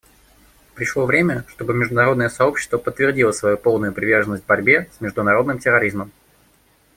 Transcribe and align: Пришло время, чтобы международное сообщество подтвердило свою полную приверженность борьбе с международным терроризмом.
Пришло 0.73 1.05
время, 1.05 1.43
чтобы 1.47 1.75
международное 1.75 2.27
сообщество 2.29 2.79
подтвердило 2.79 3.31
свою 3.33 3.55
полную 3.55 3.93
приверженность 3.93 4.47
борьбе 4.47 4.89
с 4.97 4.99
международным 4.99 5.59
терроризмом. 5.59 6.11